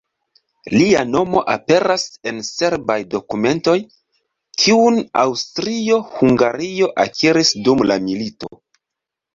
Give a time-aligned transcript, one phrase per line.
[0.75, 3.77] Lia nomo aperas en serbaj dokumentoj,
[4.65, 8.55] kiun Aŭstrio-Hungario akiris dum la milito.